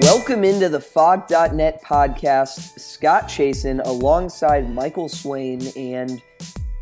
[0.00, 2.80] Welcome into the Phog.net podcast.
[2.80, 5.62] Scott Chasen alongside Michael Swain.
[5.76, 6.20] And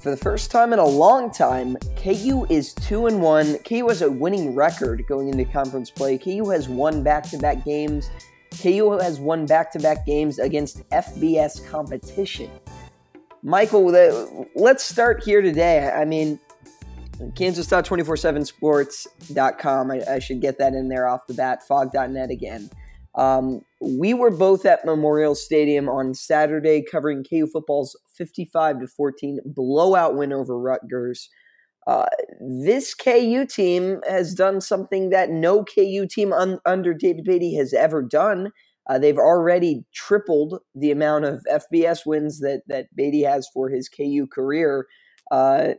[0.01, 3.59] for the first time in a long time, KU is 2 and 1.
[3.59, 6.17] KU has a winning record going into conference play.
[6.17, 8.11] KU has won back to back games.
[8.63, 12.51] KU has won back to back games against FBS competition.
[13.43, 15.91] Michael, let's start here today.
[15.91, 16.39] I mean,
[17.35, 19.91] Kansas.247sports.com.
[19.91, 21.67] I, I should get that in there off the bat.
[21.67, 22.71] Phog.net again.
[23.15, 29.41] Um, we were both at Memorial Stadium on Saturday covering KU football's 55 to 14
[29.45, 31.29] blowout win over Rutgers.
[31.87, 32.07] Uh,
[32.41, 37.75] this KU team has done something that no KU team un- under David Beaty has
[37.75, 38.53] ever done.
[38.89, 43.89] Uh, they've already tripled the amount of FBS wins that that Beaty has for his
[43.89, 44.87] KU career.
[45.31, 45.75] Uh,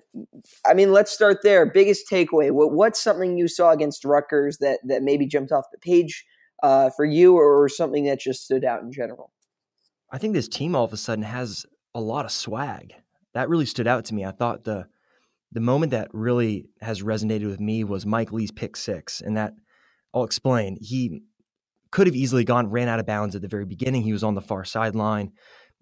[0.65, 1.65] I mean, let's start there.
[1.65, 5.77] Biggest takeaway: what, what's something you saw against Rutgers that that maybe jumped off the
[5.77, 6.25] page
[6.63, 9.31] uh, for you, or something that just stood out in general?
[10.11, 12.93] I think this team all of a sudden has a lot of swag.
[13.33, 14.23] That really stood out to me.
[14.23, 14.87] I thought the
[15.51, 19.53] the moment that really has resonated with me was Mike Lee's pick six, and that
[20.13, 20.77] I'll explain.
[20.81, 21.21] He
[21.93, 24.01] could have easily gone ran out of bounds at the very beginning.
[24.01, 25.31] He was on the far sideline.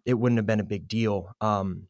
[0.05, 1.33] It wouldn't have been a big deal.
[1.39, 1.87] Um,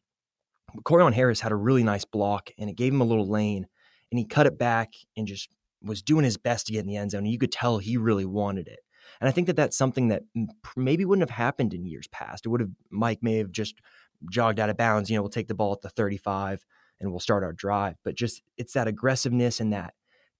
[0.84, 3.66] Corione Harris had a really nice block, and it gave him a little lane,
[4.12, 5.48] and he cut it back and just
[5.82, 7.26] was doing his best to get in the end zone.
[7.26, 8.78] You could tell he really wanted it.
[9.20, 10.22] And I think that that's something that
[10.76, 12.46] maybe wouldn't have happened in years past.
[12.46, 13.74] It would have Mike may have just
[14.30, 15.10] jogged out of bounds.
[15.10, 16.64] You know, we'll take the ball at the 35
[17.00, 17.96] and we'll start our drive.
[18.04, 19.94] But just it's that aggressiveness and that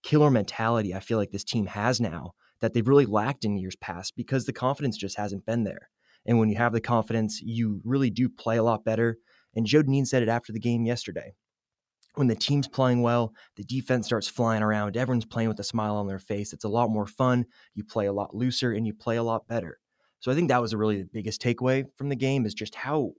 [0.05, 3.77] killer mentality I feel like this team has now that they've really lacked in years
[3.77, 5.91] past because the confidence just hasn't been there.
[6.25, 9.19] And when you have the confidence, you really do play a lot better.
[9.55, 11.35] And Joe said it after the game yesterday
[12.15, 15.97] when the team's playing well, the defense starts flying around, everyone's playing with a smile
[15.97, 16.53] on their face.
[16.53, 17.47] It's a lot more fun.
[17.75, 19.79] You play a lot looser and you play a lot better.
[20.20, 23.13] So I think that was really the biggest takeaway from the game is just how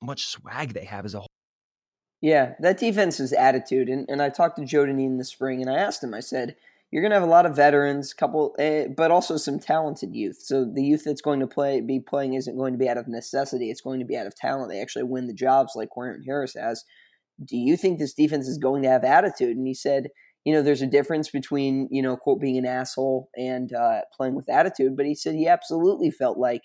[0.00, 1.26] much swag they have as a whole.
[2.20, 3.88] Yeah, that defense's attitude.
[3.88, 6.56] And, and I talked to Joe in the spring and I asked him, I said,
[6.90, 10.38] you're going to have a lot of veterans, couple, eh, but also some talented youth.
[10.40, 13.06] So the youth that's going to play, be playing isn't going to be out of
[13.06, 13.70] necessity.
[13.70, 14.70] It's going to be out of talent.
[14.70, 16.84] They actually win the jobs like Corione Harris has
[17.44, 19.56] do you think this defense is going to have attitude?
[19.56, 20.08] And he said,
[20.44, 24.34] you know, there's a difference between, you know, quote, being an asshole and uh, playing
[24.34, 24.96] with attitude.
[24.96, 26.62] But he said he absolutely felt like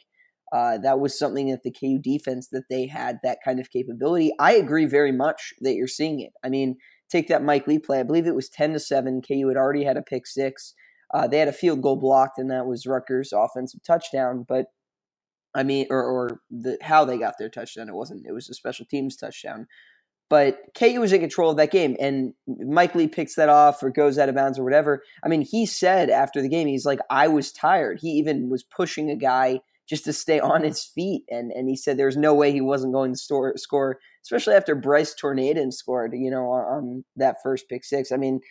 [0.53, 4.31] uh, that was something that the KU defense that they had that kind of capability.
[4.39, 6.31] I agree very much that you're seeing it.
[6.43, 6.77] I mean,
[7.15, 7.99] take that Mike Lee play.
[7.99, 9.21] I believe it was 10 to 7.
[9.21, 10.73] KU had already had a pick six.
[11.13, 14.45] Uh, they had a field goal blocked, and that was Rutgers' offensive touchdown.
[14.47, 14.67] But
[15.53, 17.87] I mean, or, or the how they got their touchdown.
[17.87, 18.25] It wasn't.
[18.27, 19.67] It was a special teams touchdown.
[20.27, 23.91] But KU was in control of that game, and Mike Lee picks that off or
[23.91, 25.03] goes out of bounds or whatever.
[25.23, 28.63] I mean, he said after the game, he's like, "I was tired." He even was
[28.63, 32.33] pushing a guy just to stay on his feet, and and he said there's no
[32.33, 37.05] way he wasn't going to store, score, especially after Bryce Torneden scored, you know, on,
[37.15, 38.11] that first pick six.
[38.11, 38.41] I mean,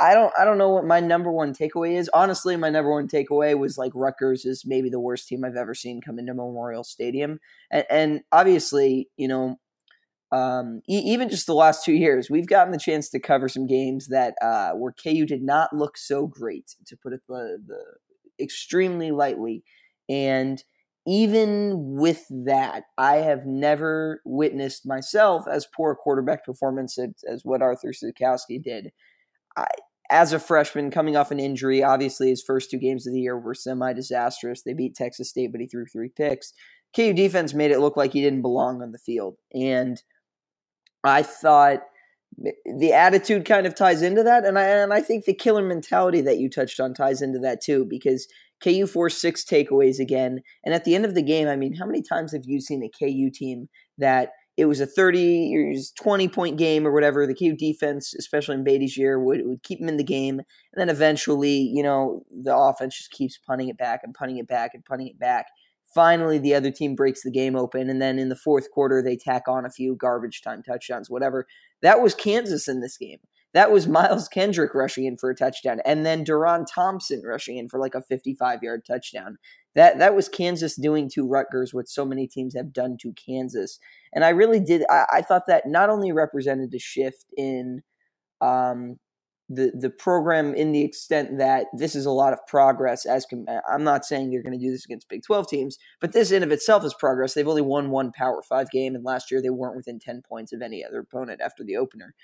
[0.00, 2.10] I don't I don't know what my number one takeaway is.
[2.12, 5.74] Honestly, my number one takeaway was like Rutgers is maybe the worst team I've ever
[5.74, 7.40] seen come into Memorial Stadium,
[7.70, 9.58] and, and obviously, you know,
[10.30, 13.66] um, e- even just the last two years, we've gotten the chance to cover some
[13.66, 18.44] games that uh, where KU did not look so great, to put it the, the
[18.44, 19.64] extremely lightly.
[20.08, 20.62] And
[21.06, 27.62] even with that, I have never witnessed myself as poor quarterback performance as, as what
[27.62, 28.92] Artur Sitkowski did.
[29.56, 29.66] I,
[30.10, 33.38] as a freshman coming off an injury, obviously his first two games of the year
[33.38, 34.62] were semi disastrous.
[34.62, 36.52] They beat Texas State, but he threw three picks.
[36.94, 39.36] KU defense made it look like he didn't belong on the field.
[39.54, 40.00] And
[41.02, 41.80] I thought
[42.36, 46.20] the attitude kind of ties into that, and I and I think the killer mentality
[46.22, 48.26] that you touched on ties into that too, because
[48.62, 51.86] KU forced six takeaways again, and at the end of the game, I mean, how
[51.86, 53.68] many times have you seen a KU team
[53.98, 57.26] that it was a 30 or 20 point game or whatever.
[57.26, 60.38] The KU defense, especially in Beaty's year, would, would keep them in the game.
[60.38, 64.46] And then eventually, you know, the offense just keeps punting it back and punting it
[64.46, 65.46] back and punting it back.
[65.94, 69.14] Finally, the other team breaks the game open, and then in the fourth quarter, they
[69.14, 71.46] tack on a few garbage time touchdowns, whatever.
[71.82, 73.18] That was Kansas in this game.
[73.54, 77.68] That was Miles Kendrick rushing in for a touchdown, and then Deron Thompson rushing in
[77.68, 79.38] for like a 55 yard touchdown.
[79.74, 83.78] That that was Kansas doing to Rutgers what so many teams have done to Kansas.
[84.12, 84.84] And I really did.
[84.90, 87.82] I, I thought that not only represented a shift in
[88.40, 88.98] um,
[89.48, 93.06] the the program in the extent that this is a lot of progress.
[93.06, 96.12] As com- I'm not saying you're going to do this against Big 12 teams, but
[96.12, 97.34] this in of itself is progress.
[97.34, 100.52] They've only won one Power Five game, and last year they weren't within 10 points
[100.52, 102.14] of any other opponent after the opener.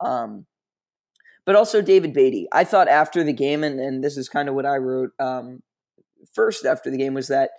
[0.00, 0.46] Um,
[1.46, 2.46] but also David Beaty.
[2.52, 5.62] I thought after the game, and, and this is kind of what I wrote um,
[6.34, 7.50] first after the game, was that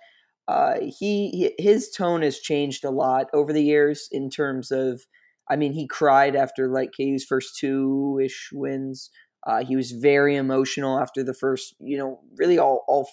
[0.46, 5.02] uh, he his tone has changed a lot over the years in terms of
[5.50, 9.10] I mean, he cried after like KU's first two ish wins.
[9.46, 13.08] Uh, he was very emotional after the first, you know, really all all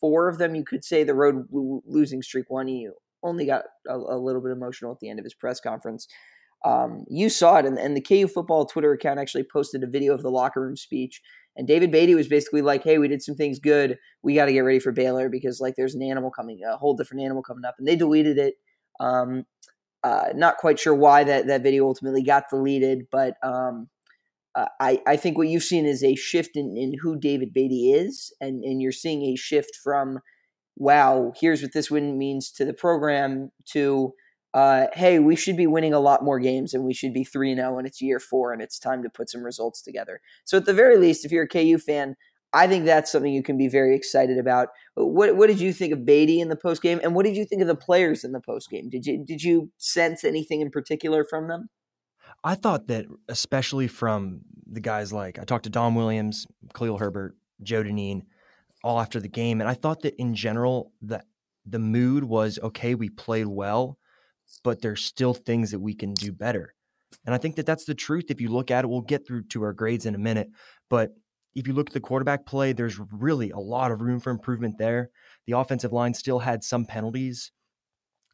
[0.00, 0.54] four of them.
[0.54, 2.68] You could say the road losing streak one.
[2.68, 2.88] He
[3.22, 6.06] only got a, a, little bit emotional at the end of his press conference.
[6.64, 10.14] Um, you saw it, and, and the KU football Twitter account actually posted a video
[10.14, 11.20] of the locker room speech.
[11.56, 13.98] And David Beaty was basically like, "Hey, we did some things good.
[14.22, 16.94] We got to get ready for Baylor because like there's an animal coming, a whole
[16.94, 18.54] different animal coming up." And they deleted it.
[19.00, 19.44] Um,
[20.06, 23.88] uh, not quite sure why that, that video ultimately got deleted, but um,
[24.54, 27.90] uh, I, I think what you've seen is a shift in, in who David Beaty
[27.92, 30.20] is, and, and you're seeing a shift from,
[30.76, 34.12] wow, here's what this win means to the program, to,
[34.56, 37.54] uh, hey, we should be winning a lot more games and we should be 3
[37.54, 40.18] 0 and it's year four and it's time to put some results together.
[40.46, 42.16] So, at the very least, if you're a KU fan,
[42.54, 44.68] I think that's something you can be very excited about.
[44.94, 47.44] What what did you think of Beaty in the post game, and what did you
[47.44, 48.88] think of the players in the post game?
[48.88, 51.68] Did you did you sense anything in particular from them?
[52.42, 57.36] I thought that, especially from the guys like I talked to Dom Williams, Khalil Herbert,
[57.62, 58.22] Joe Dineen,
[58.82, 61.26] all after the game, and I thought that in general that
[61.66, 62.94] the mood was okay.
[62.94, 63.98] We played well,
[64.64, 66.74] but there's still things that we can do better.
[67.24, 68.26] And I think that that's the truth.
[68.28, 70.48] If you look at it, we'll get through to our grades in a minute,
[70.90, 71.12] but
[71.56, 74.76] if you look at the quarterback play, there's really a lot of room for improvement
[74.78, 75.08] there.
[75.46, 77.50] The offensive line still had some penalties.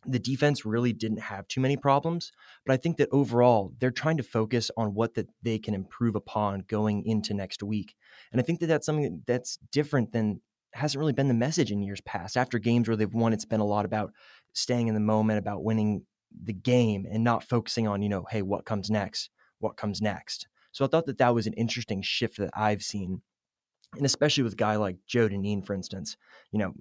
[0.05, 2.33] The defense really didn't have too many problems,
[2.67, 6.17] but I think that overall they're trying to focus on what that they can improve
[6.17, 7.95] upon going into next week.
[8.33, 10.41] And I think that that's something that's different than
[10.75, 12.37] hasn't really been the message in years past.
[12.37, 14.13] After games where they've won, it's been a lot about
[14.55, 16.05] staying in the moment, about winning
[16.45, 19.31] the game and not focusing on, you know, hey, what comes next?
[19.59, 20.49] What comes next?
[20.73, 23.23] So I thought that that was an interesting shift that I've seen.
[23.95, 26.17] And especially with a guy like Joe Dineen, for instance,
[26.51, 26.73] you know,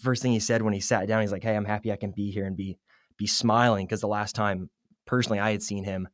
[0.00, 2.12] first thing he said when he sat down, he's like, "Hey, I'm happy I can
[2.12, 2.78] be here and be
[3.16, 4.70] be smiling." Because the last time,
[5.04, 6.06] personally, I had seen him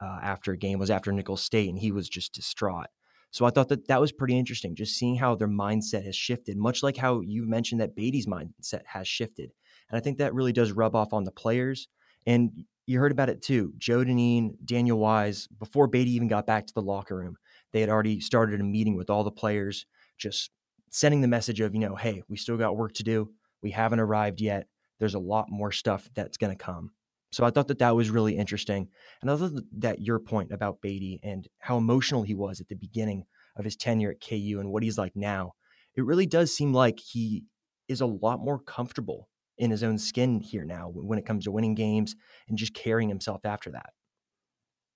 [0.00, 2.88] uh, after a game was after Nicholls State, and he was just distraught.
[3.30, 6.56] So I thought that that was pretty interesting, just seeing how their mindset has shifted,
[6.56, 9.52] much like how you mentioned that Beaty's mindset has shifted.
[9.88, 11.88] And I think that really does rub off on the players.
[12.26, 12.50] And
[12.86, 13.72] you heard about it too.
[13.78, 17.36] Joe Dineen, Daniel Wise, before Beaty even got back to the locker room,
[17.72, 19.86] they had already started a meeting with all the players,
[20.18, 20.50] just
[20.90, 23.30] sending the message of, you know, hey, we still got work to do.
[23.62, 24.66] We haven't arrived yet.
[24.98, 26.90] There's a lot more stuff that's going to come.
[27.32, 28.88] So I thought that that was really interesting.
[29.22, 33.24] And thought that your point about Beaty and how emotional he was at the beginning
[33.56, 35.52] of his tenure at KU and what he's like now,
[35.94, 37.44] it really does seem like he
[37.88, 39.28] is a lot more comfortable
[39.58, 42.16] in his own skin here now when it comes to winning games
[42.48, 43.90] and just carrying himself after that.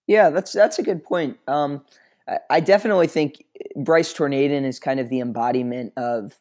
[0.06, 1.38] Yeah, that's that's a good point.
[1.46, 1.84] Um,
[2.50, 3.44] I, definitely think
[3.76, 6.34] Bryce Torneden is kind of the embodiment of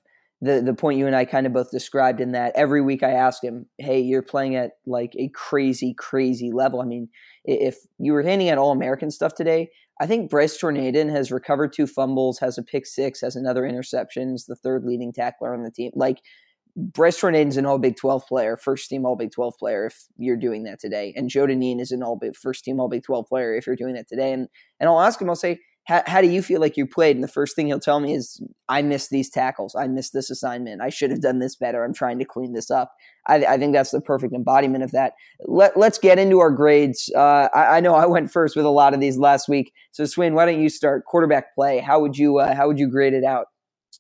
[0.44, 3.12] the the point you and I kind of both described in that every week I
[3.12, 7.08] ask him, "Hey, you're playing at like a crazy, crazy level." I mean,
[7.46, 9.70] if you were handing out all American stuff today,
[10.02, 14.34] I think Bryce Torneden has recovered two fumbles, has a pick six, has another interception,
[14.34, 15.92] is the third leading tackler on the team.
[15.96, 16.20] Like
[16.76, 20.36] Bryce Torneden's an all Big 12 player, first team all Big 12 player if you're
[20.36, 21.14] doing that today.
[21.16, 23.78] And Joe Dineen is an all Big first team all Big 12 player if you're
[23.78, 24.34] doing that today.
[24.34, 24.50] And
[24.82, 27.18] and I'll ask him, I'll say, how, do you feel like you played?
[27.18, 29.76] And the first thing he'll tell me is, I missed these tackles.
[29.76, 30.82] I missed this assignment.
[30.82, 31.84] I should have done this better.
[31.84, 32.94] I'm trying to clean this up.
[33.28, 35.14] I, I think that's the perfect embodiment of that.
[35.42, 37.12] Let, us get into our grades.
[37.14, 39.74] Uh, I, I, know I went first with a lot of these last week.
[39.92, 41.80] So, Swin, why don't you start quarterback play?
[41.80, 43.48] How would you uh, how would you grade it out?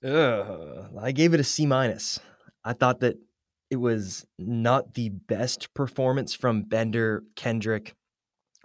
[0.03, 2.19] Uh, I gave it a C minus.
[2.63, 3.17] I thought that
[3.69, 7.93] it was not the best performance from Bender, Kendrick,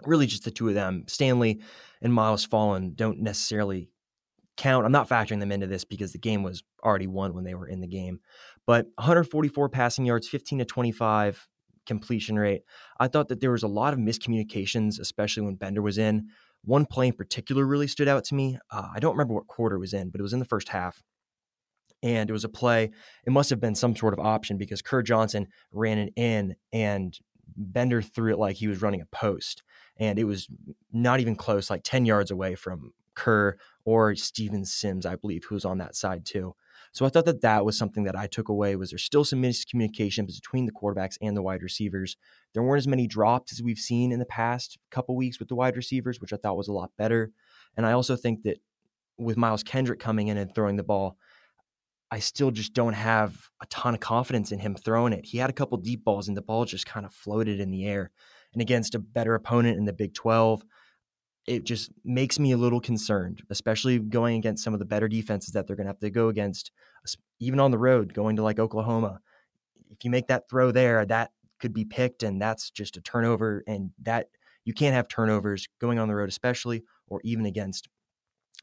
[0.05, 1.05] really just the two of them.
[1.07, 1.61] Stanley
[2.01, 3.89] and Miles Fallin don't necessarily
[4.57, 4.85] count.
[4.85, 7.67] I'm not factoring them into this because the game was already won when they were
[7.67, 8.19] in the game.
[8.65, 11.47] But 144 passing yards, 15 to 25
[11.85, 12.63] completion rate.
[12.99, 16.27] I thought that there was a lot of miscommunications, especially when Bender was in.
[16.63, 18.59] One play in particular really stood out to me.
[18.69, 20.69] Uh, I don't remember what quarter it was in, but it was in the first
[20.69, 21.01] half
[22.03, 22.91] and it was a play.
[23.25, 27.17] It must have been some sort of option because Kerr Johnson ran it in and
[27.55, 29.63] Bender threw it like he was running a post.
[29.99, 30.47] And it was
[30.91, 35.55] not even close, like 10 yards away from Kerr or Steven Sims, I believe, who
[35.55, 36.55] was on that side too.
[36.91, 39.41] So I thought that that was something that I took away was there's still some
[39.41, 42.17] miscommunication between the quarterbacks and the wide receivers.
[42.53, 45.55] There weren't as many drops as we've seen in the past couple weeks with the
[45.55, 47.31] wide receivers, which I thought was a lot better.
[47.77, 48.57] And I also think that
[49.17, 51.17] with Miles Kendrick coming in and throwing the ball,
[52.11, 55.25] I still just don't have a ton of confidence in him throwing it.
[55.25, 57.85] He had a couple deep balls and the ball just kind of floated in the
[57.85, 58.11] air.
[58.53, 60.63] And against a better opponent in the Big 12,
[61.47, 65.53] it just makes me a little concerned, especially going against some of the better defenses
[65.53, 66.71] that they're going to have to go against,
[67.39, 69.19] even on the road, going to like Oklahoma.
[69.91, 73.63] If you make that throw there, that could be picked, and that's just a turnover.
[73.67, 74.27] And that
[74.65, 77.87] you can't have turnovers going on the road, especially or even against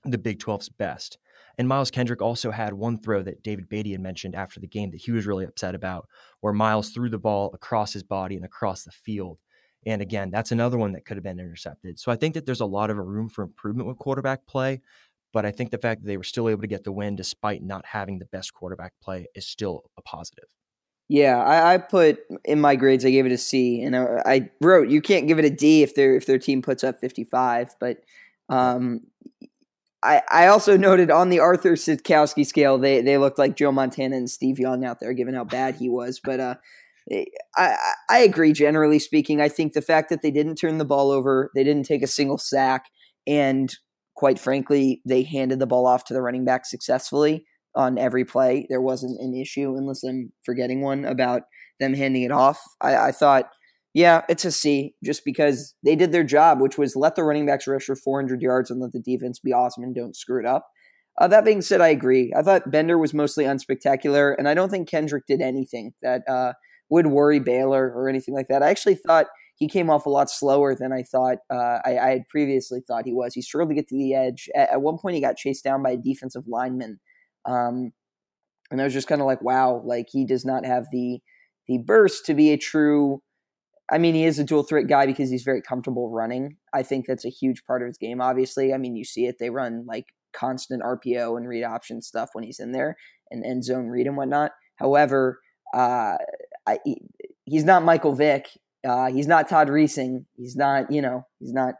[0.05, 1.19] the Big 12's best.
[1.59, 4.91] And Miles Kendrick also had one throw that David Beaty had mentioned after the game
[4.91, 6.07] that he was really upset about,
[6.41, 9.39] where Miles threw the ball across his body and across the field.
[9.85, 11.99] And again, that's another one that could have been intercepted.
[11.99, 14.81] So I think that there's a lot of room for improvement with quarterback play.
[15.33, 17.63] But I think the fact that they were still able to get the win despite
[17.63, 20.47] not having the best quarterback play is still a positive.
[21.09, 23.05] Yeah, I, I, put in my grades.
[23.05, 25.85] I gave it a C, and I, I, wrote you can't give it a D
[25.85, 27.77] if their if their team puts up fifty five.
[27.79, 27.99] But
[28.49, 29.03] um,
[30.03, 34.17] I, I also noted on the Artur Sitkowski scale, they they looked like Joe Montana
[34.17, 36.21] and Steve Young out there, given how bad he was.
[36.23, 36.55] But uh,
[37.57, 37.77] I
[38.11, 38.53] I agree.
[38.53, 41.87] Generally speaking, I think the fact that they didn't turn the ball over, they didn't
[41.87, 42.87] take a single sack,
[43.27, 43.75] and
[44.17, 47.45] quite frankly, they handed the ball off to the running back successfully
[47.75, 48.67] on every play.
[48.69, 51.43] There wasn't an issue, unless I'm forgetting one about
[51.79, 52.61] them handing it off.
[52.81, 53.51] I, I thought
[53.97, 57.47] yeah, it's a C just because they did their job, which was let the running
[57.47, 60.45] backs rush for 400 yards and let the defense be awesome and don't screw it
[60.45, 60.67] up.
[61.19, 62.31] Uh, that being said, I agree.
[62.37, 66.53] I thought Bender was mostly unspectacular, and I don't think Kendrick did anything that uh,
[66.91, 68.63] would worry Baylor or anything like that.
[68.63, 69.27] I actually thought
[69.57, 73.07] he came off a lot slower than I thought uh, I, I, had previously thought
[73.07, 73.33] he was.
[73.35, 74.51] He struggled to get to the edge.
[74.55, 77.01] At, at one point, he got chased down by a defensive lineman,
[77.47, 77.93] um,
[78.71, 81.21] and I was just kind of like, "Wow!" Like he does not have the
[81.69, 83.23] the burst to be a true
[83.91, 86.57] I mean, he is a dual threat guy because he's very comfortable running.
[86.75, 88.75] I think that's a huge part of his game, obviously.
[88.75, 89.37] I mean, you see it.
[89.39, 92.97] They run like constant RPO and read option stuff when he's in there
[93.31, 94.53] and end zone read and whatnot.
[94.77, 95.39] However,
[95.75, 96.17] uh,
[97.45, 98.49] he's not Michael Vick.
[98.87, 100.25] Uh, he's not Todd Reesing.
[100.37, 101.75] He's not, you know, he's not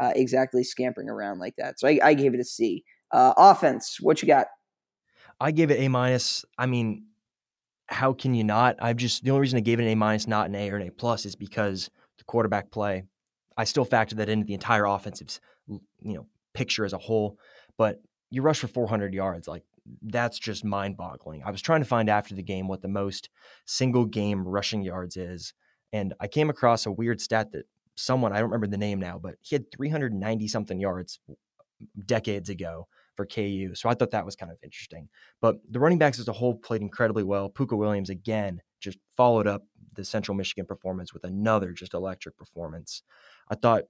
[0.00, 1.78] uh, exactly scampering around like that.
[1.78, 2.84] So I, I gave it a C.
[3.10, 4.48] Uh, offense, what you got?
[5.40, 6.44] I gave it A minus.
[6.58, 7.06] I mean,
[7.86, 8.76] how can you not?
[8.80, 10.76] I've just the only reason I gave it an A minus, not an A or
[10.76, 13.04] an A plus, is because the quarterback play.
[13.56, 17.38] I still factor that into the entire offensive, you know, picture as a whole.
[17.76, 19.62] But you rush for 400 yards, like
[20.02, 21.42] that's just mind-boggling.
[21.44, 23.30] I was trying to find after the game what the most
[23.66, 25.54] single game rushing yards is,
[25.92, 27.64] and I came across a weird stat that
[27.96, 31.18] someone I don't remember the name now, but he had 390 something yards
[32.06, 33.74] decades ago for KU.
[33.74, 35.08] So I thought that was kind of interesting.
[35.40, 37.50] But the running backs as a whole played incredibly well.
[37.50, 39.64] Pooka Williams again just followed up
[39.94, 43.02] the Central Michigan performance with another just electric performance.
[43.50, 43.84] I thought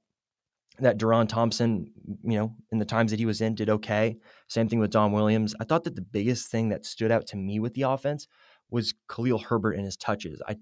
[0.81, 1.91] that Deron Thompson,
[2.23, 4.17] you know, in the times that he was in, did okay.
[4.49, 5.55] Same thing with Dom Williams.
[5.61, 8.29] I thought that the biggest thing that stood out to me with the offense
[8.71, 10.41] was Khalil Herbert and his touches.
[10.47, 10.57] I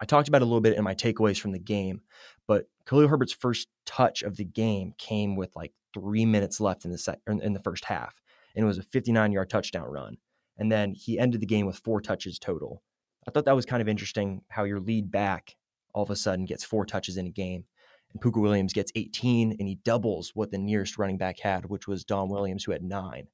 [0.00, 2.00] I talked about a little bit in my takeaways from the game,
[2.48, 6.90] but Khalil Herbert's first touch of the game came with like three minutes left in
[6.90, 8.20] the in the first half,
[8.54, 10.16] and it was a 59 yard touchdown run.
[10.58, 12.82] And then he ended the game with four touches total.
[13.26, 15.56] I thought that was kind of interesting how your lead back
[15.94, 17.64] all of a sudden gets four touches in a game.
[18.12, 21.86] And Pooka Williams gets 18 and he doubles what the nearest running back had, which
[21.88, 23.28] was Dom Williams, who had nine.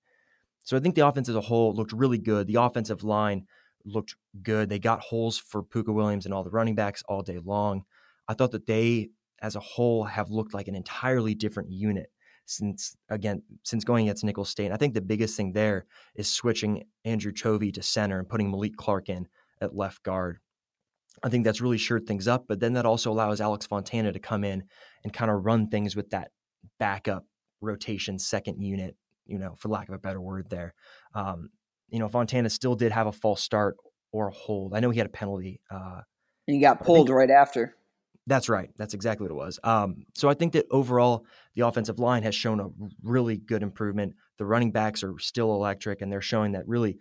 [0.64, 2.46] So I think the offense as a whole looked really good.
[2.46, 3.46] The offensive line
[3.84, 4.68] looked good.
[4.68, 7.84] They got holes for Pooka Williams and all the running backs all day long.
[8.28, 12.10] I thought that they, as a whole, have looked like an entirely different unit
[12.44, 14.66] since again since going against Nicholls State.
[14.66, 18.50] And I think the biggest thing there is switching Andrew Chovy to center and putting
[18.50, 19.28] Malik Clark in
[19.60, 20.38] at left guard.
[21.22, 24.18] I think that's really shored things up, but then that also allows Alex Fontana to
[24.18, 24.64] come in
[25.04, 26.30] and kind of run things with that
[26.78, 27.24] backup
[27.60, 28.96] rotation second unit,
[29.26, 30.74] you know, for lack of a better word there.
[31.14, 31.50] Um,
[31.88, 33.76] you know, Fontana still did have a false start
[34.12, 34.74] or a hold.
[34.74, 35.60] I know he had a penalty.
[35.70, 36.00] Uh,
[36.46, 37.74] and he got pulled think, right after.
[38.26, 38.70] That's right.
[38.76, 39.58] That's exactly what it was.
[39.64, 42.68] Um, so I think that overall, the offensive line has shown a
[43.02, 44.14] really good improvement.
[44.38, 46.98] The running backs are still electric, and they're showing that really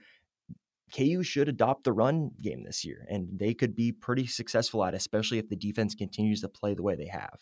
[0.95, 4.93] KU should adopt the run game this year, and they could be pretty successful at
[4.93, 7.39] it, especially if the defense continues to play the way they have.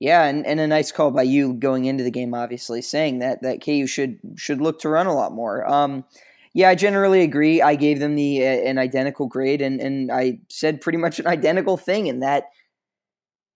[0.00, 3.42] Yeah, and, and a nice call by you going into the game, obviously saying that
[3.42, 5.66] that KU should should look to run a lot more.
[5.70, 6.04] Um,
[6.52, 7.62] yeah, I generally agree.
[7.62, 11.26] I gave them the uh, an identical grade, and and I said pretty much an
[11.26, 12.44] identical thing in that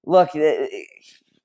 [0.05, 0.31] look,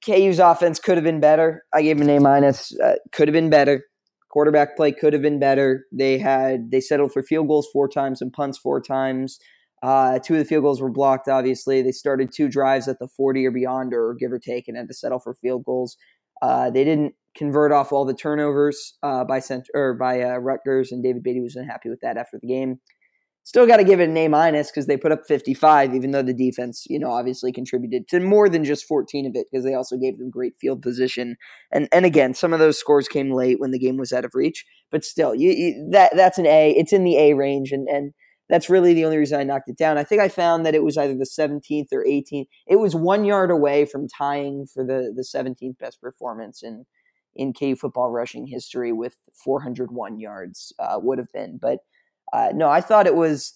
[0.06, 1.64] KU's offense could have been better.
[1.74, 2.78] I gave them an A minus.
[2.80, 3.84] Uh, could have been better.
[4.34, 5.86] Quarterback play could have been better.
[5.92, 9.38] They had they settled for field goals four times and punts four times.
[9.84, 11.28] Uh, two of the field goals were blocked.
[11.28, 14.76] Obviously, they started two drives at the forty or beyond, or give or take, and
[14.76, 15.98] had to settle for field goals.
[16.42, 20.92] Uh, they didn't convert off all the turnovers uh, by cent- or by uh, Rutgers,
[20.92, 22.80] and David Beaty was unhappy with that after the game.
[23.46, 26.22] Still got to give it an A minus because they put up 55, even though
[26.22, 29.74] the defense, you know, obviously contributed to more than just 14 of it because they
[29.74, 31.36] also gave them great field position.
[31.70, 34.32] And and again, some of those scores came late when the game was out of
[34.34, 36.72] reach, but still, you, you that that's an A.
[36.72, 38.14] It's in the A range, and and
[38.48, 39.98] that's really the only reason I knocked it down.
[39.98, 42.46] I think I found that it was either the 17th or 18th.
[42.68, 46.86] It was one yard away from tying for the the 17th best performance in
[47.36, 51.80] in KU football rushing history with 401 yards uh, would have been, but
[52.34, 53.54] uh, no, I thought it was.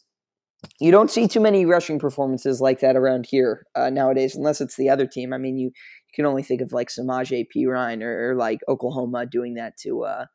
[0.80, 4.76] You don't see too many rushing performances like that around here uh, nowadays, unless it's
[4.76, 5.34] the other team.
[5.34, 9.26] I mean, you, you can only think of like Samaje Perine or, or like Oklahoma
[9.26, 10.26] doing that to uh,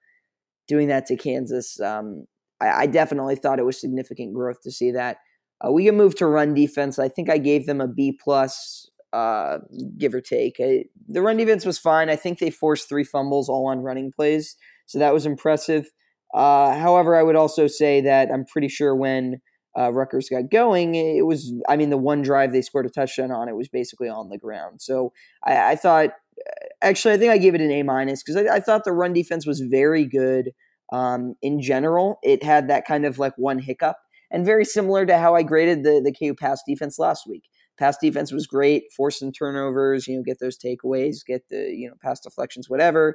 [0.68, 1.80] doing that to Kansas.
[1.80, 2.26] Um,
[2.60, 5.18] I, I, definitely thought it was significant growth to see that.
[5.64, 6.98] Uh, we can move to run defense.
[6.98, 9.58] I think I gave them a B plus, uh,
[9.98, 10.56] give or take.
[10.60, 12.08] I, the run defense was fine.
[12.08, 14.56] I think they forced three fumbles all on running plays,
[14.86, 15.90] so that was impressive.
[16.34, 19.40] Uh, however, I would also say that I'm pretty sure when
[19.78, 23.30] uh, Rutgers got going, it was, I mean, the one drive they scored a touchdown
[23.30, 24.82] on, it was basically on the ground.
[24.82, 25.12] So
[25.44, 28.56] I, I thought, uh, actually, I think I gave it an A minus because I,
[28.56, 30.50] I, thought the run defense was very good
[30.92, 32.18] um, in general.
[32.22, 33.96] It had that kind of like one hiccup,
[34.30, 37.44] and very similar to how I graded the the KU pass defense last week.
[37.78, 41.88] Pass defense was great, force some turnovers, you know, get those takeaways, get the you
[41.88, 43.14] know pass deflections, whatever.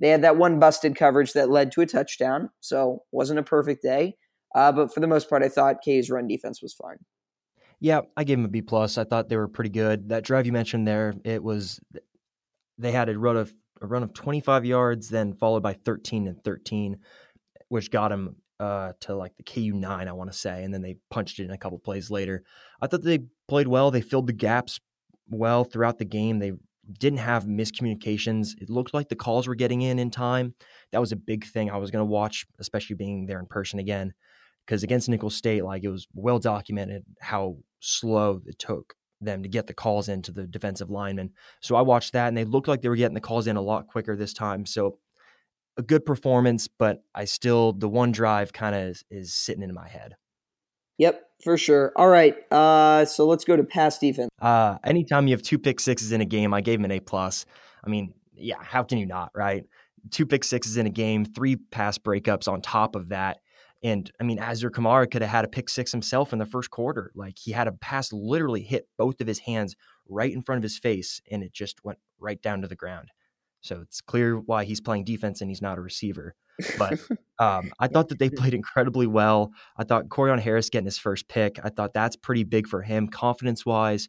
[0.00, 3.82] They had that one busted coverage that led to a touchdown, so wasn't a perfect
[3.82, 4.16] day.
[4.54, 6.98] Uh, but for the most part, I thought K's run defense was fine.
[7.80, 8.96] Yeah, I gave them a B plus.
[8.96, 10.08] I thought they were pretty good.
[10.08, 11.78] That drive you mentioned there, it was
[12.78, 16.42] they had a run of a run of 25 yards, then followed by 13 and
[16.42, 16.98] 13,
[17.68, 20.82] which got them uh, to like the KU nine, I want to say, and then
[20.82, 22.42] they punched it in a couple plays later.
[22.80, 23.90] I thought they played well.
[23.90, 24.80] They filled the gaps
[25.28, 26.38] well throughout the game.
[26.38, 26.52] They
[26.98, 28.54] didn't have miscommunications.
[28.60, 30.54] It looked like the calls were getting in in time.
[30.92, 33.78] That was a big thing I was going to watch, especially being there in person
[33.78, 34.12] again.
[34.64, 39.48] Because against Nicholls State, like it was well documented how slow it took them to
[39.48, 41.30] get the calls into the defensive linemen.
[41.60, 43.62] So I watched that, and they looked like they were getting the calls in a
[43.62, 44.66] lot quicker this time.
[44.66, 44.98] So
[45.76, 49.74] a good performance, but I still the one drive kind of is, is sitting in
[49.74, 50.16] my head.
[50.98, 51.92] Yep, for sure.
[51.96, 52.34] All right.
[52.52, 54.30] Uh, so let's go to pass defense.
[54.40, 57.00] Uh, anytime you have two pick sixes in a game, I gave him an A
[57.00, 57.46] plus.
[57.84, 59.64] I mean, yeah, how can you not, right?
[60.10, 63.38] Two pick sixes in a game, three pass breakups on top of that.
[63.82, 66.70] And I mean, Azur Kamara could have had a pick six himself in the first
[66.70, 67.12] quarter.
[67.14, 69.76] Like he had a pass literally hit both of his hands
[70.08, 73.10] right in front of his face, and it just went right down to the ground.
[73.60, 76.34] So it's clear why he's playing defense and he's not a receiver.
[76.78, 76.98] But
[77.38, 79.52] um, I thought that they played incredibly well.
[79.76, 83.08] I thought Corione Harris getting his first pick, I thought that's pretty big for him,
[83.08, 84.08] confidence wise.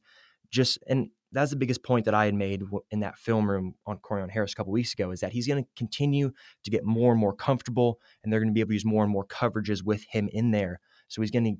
[0.49, 3.97] Just and that's the biggest point that I had made in that film room on
[3.97, 6.31] Corione Harris a couple weeks ago is that he's going to continue
[6.63, 9.03] to get more and more comfortable, and they're going to be able to use more
[9.03, 10.79] and more coverages with him in there.
[11.09, 11.55] So he's going to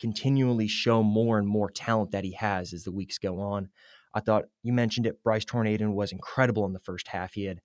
[0.00, 3.68] continually show more and more talent that he has as the weeks go on.
[4.14, 5.22] I thought you mentioned it.
[5.22, 7.34] Bryce Torneden was incredible in the first half.
[7.34, 7.60] He had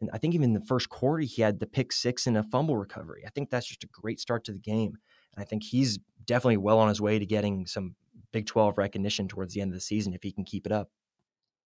[0.00, 2.42] and I think even in the first quarter, he had the pick six and a
[2.42, 3.24] fumble recovery.
[3.26, 4.98] I think that's just a great start to the game.
[5.34, 7.94] And I think he's definitely well on his way to getting some
[8.32, 10.90] Big 12 recognition towards the end of the season if he can keep it up.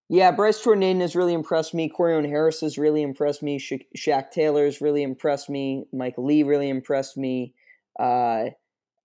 [0.09, 1.89] Yeah, Bryce Torneden has really impressed me.
[1.89, 3.59] Corione Harris has really impressed me.
[3.59, 5.85] Sha- Shaq Taylor's really impressed me.
[5.93, 7.55] Mike Lee really impressed me.
[7.99, 8.47] Uh,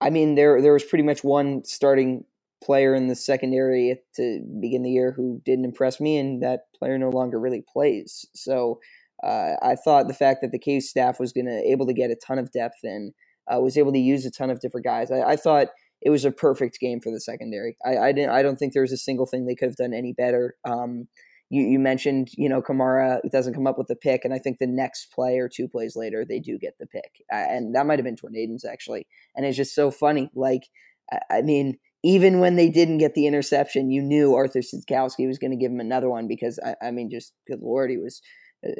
[0.02, 2.26] I mean, there there was pretty much one starting
[2.64, 6.98] player in the secondary to begin the year who didn't impress me, and that player
[6.98, 8.26] no longer really plays.
[8.34, 8.80] So
[9.26, 12.12] uh, I thought the fact that the KU staff was going to able to get
[12.12, 13.14] a ton of depth and
[13.52, 15.12] uh, was able to use a ton of different guys.
[15.12, 15.68] I, I thought
[16.02, 17.78] it was a perfect game for the secondary.
[17.86, 18.32] I, I, didn't.
[18.32, 20.56] I don't think there was a single thing they could have done any better.
[20.64, 21.08] Um,
[21.50, 24.58] you, you, mentioned, you know, Kamara doesn't come up with the pick, and I think
[24.58, 27.86] the next play or two plays later they do get the pick, uh, and that
[27.86, 29.08] might have been Torneden's actually.
[29.36, 30.30] And it's just so funny.
[30.36, 30.64] Like,
[31.12, 35.38] I, I mean, even when they didn't get the interception, you knew Artur Sitkowski was
[35.38, 38.22] going to give him another one because I, I mean, just good lord, he was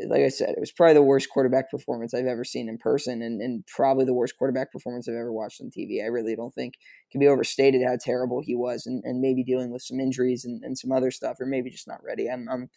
[0.08, 3.22] like I said, it was probably the worst quarterback performance I've ever seen in person,
[3.22, 6.04] and, and probably the worst quarterback performance I've ever watched on TV.
[6.04, 6.76] I really don't think
[7.12, 10.64] can be overstated how terrible he was, and, and maybe dealing with some injuries and,
[10.64, 12.30] and some other stuff, or maybe just not ready.
[12.30, 12.70] I'm, I'm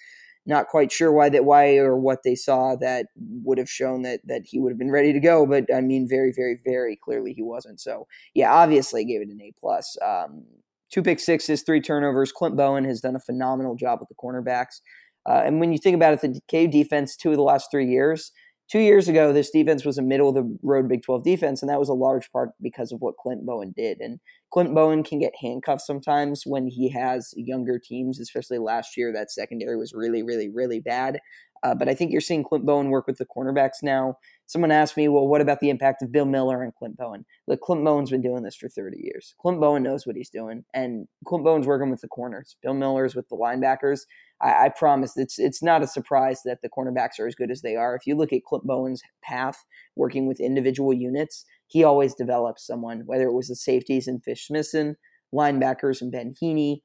[0.46, 3.06] not quite sure why that why or what they saw that
[3.44, 6.08] would have shown that that he would have been ready to go, but I mean,
[6.08, 7.80] very, very, very clearly he wasn't.
[7.80, 9.96] So yeah, obviously I gave it an A plus.
[10.04, 10.44] Um,
[10.90, 12.32] two pick sixes, three turnovers.
[12.32, 14.80] Clint Bowen has done a phenomenal job with the cornerbacks.
[15.28, 17.86] Uh, and when you think about it, the KU defense, two of the last three
[17.86, 18.32] years,
[18.70, 21.70] Two years ago, this defense was a middle of the road Big 12 defense, and
[21.70, 23.98] that was a large part because of what Clint Bowen did.
[24.00, 24.20] And
[24.52, 29.10] Clint Bowen can get handcuffed sometimes when he has younger teams, especially last year.
[29.10, 31.18] That secondary was really, really, really bad.
[31.62, 34.18] Uh, but I think you're seeing Clint Bowen work with the cornerbacks now.
[34.46, 37.24] Someone asked me, well, what about the impact of Bill Miller and Clint Bowen?
[37.46, 39.34] Look, Clint Bowen's been doing this for 30 years.
[39.40, 42.56] Clint Bowen knows what he's doing, and Clint Bowen's working with the corners.
[42.62, 44.02] Bill Miller's with the linebackers.
[44.42, 47.62] I, I promise it's it's not a surprise that the cornerbacks are as good as
[47.62, 47.94] they are.
[47.96, 49.64] If you look at Clint Bowen's path
[49.96, 54.46] working with individual units, he always develops someone, whether it was the safeties and Fish
[54.46, 54.96] Smithson,
[55.34, 56.82] linebackers and Ben Heeney.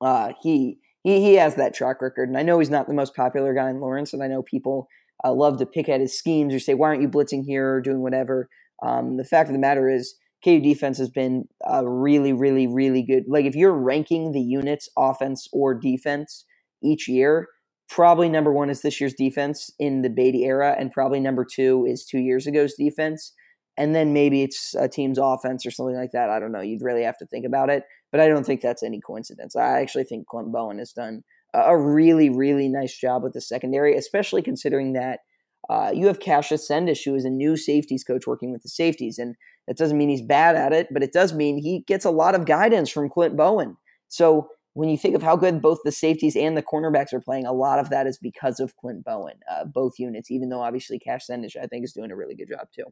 [0.00, 3.14] Uh, he he he has that track record, and I know he's not the most
[3.14, 4.88] popular guy in Lawrence, and I know people
[5.24, 7.80] uh, love to pick at his schemes or say, "Why aren't you blitzing here or
[7.80, 8.48] doing whatever?"
[8.82, 11.46] Um, the fact of the matter is, KU defense has been
[11.84, 13.24] really, really, really good.
[13.28, 16.46] Like if you're ranking the units, offense or defense
[16.82, 17.48] each year,
[17.88, 21.86] probably number one is this year's defense in the Beaty era, and probably number two
[21.88, 23.32] is two years ago's defense.
[23.76, 26.28] And then maybe it's a team's offense or something like that.
[26.28, 26.60] I don't know.
[26.60, 29.56] You'd really have to think about it, but I don't think that's any coincidence.
[29.56, 31.22] I actually think Clint Bowen has done
[31.54, 35.20] a really, really nice job with the secondary, especially considering that
[35.68, 39.18] uh, you have Cassius Sendish, who is a new safeties coach working with the safeties.
[39.18, 39.34] And
[39.66, 42.34] that doesn't mean he's bad at it, but it does mean he gets a lot
[42.34, 43.76] of guidance from Clint Bowen.
[44.08, 47.46] So when you think of how good both the safeties and the cornerbacks are playing,
[47.46, 50.98] a lot of that is because of Clint Bowen, uh, both units, even though obviously
[50.98, 52.84] Cash Sendish, I think, is doing a really good job too.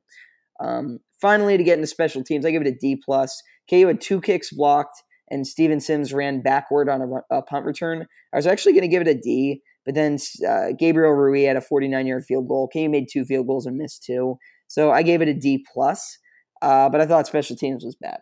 [0.61, 3.43] Um, finally, to get into special teams, I give it a D plus.
[3.71, 8.07] KU had two kicks blocked and Steven Sims ran backward on a, a punt return.
[8.33, 11.57] I was actually going to give it a D, but then uh, Gabriel Rui had
[11.57, 12.69] a 49 yard field goal.
[12.73, 14.37] KU made two field goals and missed two,
[14.67, 16.19] so I gave it a D plus.
[16.61, 18.21] Uh, but I thought special teams was bad.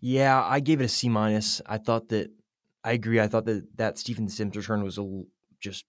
[0.00, 1.62] Yeah, I gave it a C minus.
[1.66, 2.30] I thought that
[2.84, 3.20] I agree.
[3.20, 5.22] I thought that that Steven Sims return was a,
[5.60, 5.84] just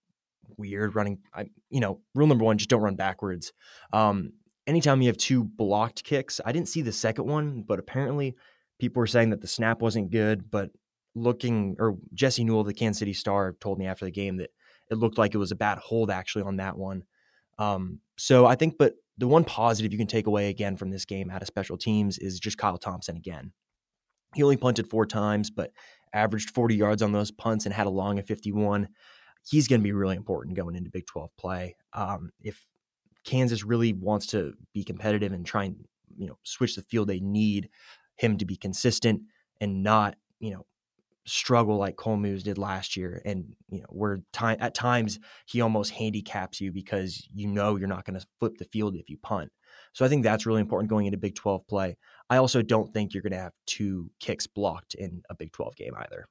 [0.57, 1.19] weird running.
[1.33, 3.53] I, you know, rule number one: just don't run backwards.
[3.93, 4.33] Um,
[4.67, 8.35] anytime you have two blocked kicks, I didn't see the second one, but apparently
[8.79, 10.71] people were saying that the snap wasn't good, but
[11.15, 14.51] looking or Jesse Newell, the Kansas City Star, told me after the game that
[14.89, 17.03] it looked like it was a bad hold actually on that one.
[17.57, 21.05] Um, so I think, but the one positive you can take away again from this
[21.05, 23.51] game out of special teams is just Kyle Thompson again.
[24.35, 25.71] He only punted four times, but
[26.13, 28.87] averaged 40 yards on those punts and had a long of 51.
[29.47, 31.75] He's going to be really important going into Big 12 play.
[31.93, 32.65] Um, if
[33.23, 35.75] Kansas really wants to be competitive and try and
[36.17, 37.69] you know switch the field, they need
[38.19, 39.21] him to be consistent
[39.61, 40.65] and not, you know,
[41.25, 43.21] struggle like Cole Moos did last year.
[43.23, 47.87] And, you know, where time at times he almost handicaps you because you know you're
[47.87, 49.51] not going to flip the field if you punt.
[49.93, 51.97] So I think that's really important going into Big 12 play.
[52.29, 55.75] I also don't think you're going to have two kicks blocked in a Big 12
[55.75, 56.27] game either.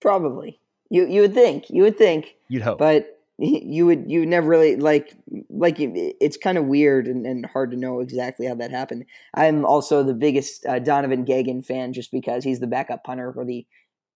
[0.00, 0.60] Probably.
[0.90, 1.70] You you would think.
[1.70, 2.36] You would think.
[2.48, 2.78] You'd hope.
[2.78, 5.12] But you would you never really like
[5.50, 9.04] like it's kind of weird and, and, hard to know exactly how that happened.
[9.34, 13.44] I'm also the biggest uh, Donovan Geoghegan fan just because he's the backup punter for
[13.44, 13.66] the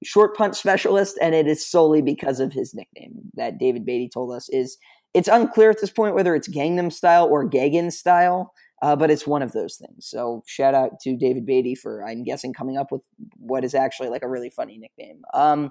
[0.04, 4.34] short punt specialist, and it is solely because of his nickname that David Beaty told
[4.34, 4.78] us is.
[5.14, 8.52] It's unclear at this point whether it's Gangnam style or Gagan style,
[8.82, 10.06] uh, but it's one of those things.
[10.06, 13.02] So shout out to David Beaty for I'm guessing coming up with
[13.36, 15.22] what is actually like a really funny nickname.
[15.34, 15.70] Um,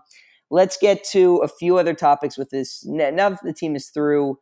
[0.50, 2.84] let's get to a few other topics with this.
[2.86, 4.38] Now that the team is through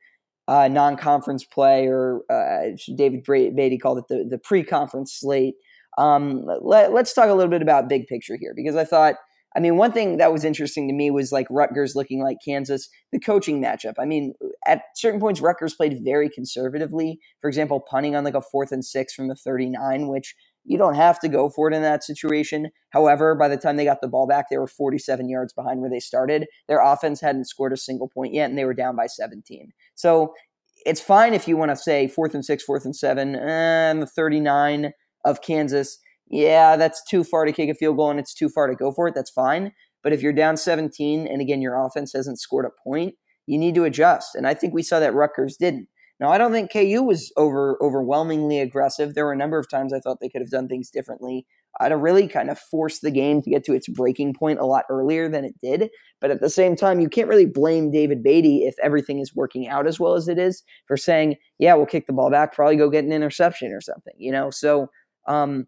[0.47, 5.56] uh, non-conference play, or uh, David Beaty called it the, the pre-conference slate.
[5.97, 9.15] Um, let, us talk a little bit about big picture here because I thought,
[9.55, 12.89] I mean, one thing that was interesting to me was like Rutgers looking like Kansas,
[13.11, 13.93] the coaching matchup.
[13.97, 14.33] I mean,
[14.67, 17.19] at certain points, Rutgers played very conservatively.
[17.39, 20.95] For example, punting on like a fourth and six from the 39, which you don't
[20.95, 22.69] have to go for it in that situation.
[22.89, 25.89] However, by the time they got the ball back, they were 47 yards behind where
[25.89, 26.47] they started.
[26.67, 29.71] Their offense hadn't scored a single point yet, and they were down by 17.
[29.93, 30.33] So
[30.85, 34.01] it's fine if you want to say fourth and six, fourth and seven, eh, and
[34.01, 34.91] the 39
[35.23, 35.97] of Kansas.
[36.27, 38.91] Yeah, that's too far to kick a field goal, and it's too far to go
[38.91, 39.15] for it.
[39.15, 39.71] That's fine.
[40.03, 43.15] But if you're down 17, and again, your offense hasn't scored a point,
[43.47, 44.35] you need to adjust.
[44.35, 45.88] And I think we saw that Rutgers didn't.
[46.19, 49.13] Now, I don't think KU was over overwhelmingly aggressive.
[49.13, 51.45] There were a number of times I thought they could have done things differently
[51.79, 54.65] I'd have really kind of forced the game to get to its breaking point a
[54.65, 55.89] lot earlier than it did.
[56.21, 59.67] But at the same time, you can't really blame David Beaty if everything is working
[59.67, 62.77] out as well as it is for saying, "Yeah, we'll kick the ball back, probably
[62.77, 64.89] go get an interception or something." You know, so
[65.27, 65.67] um,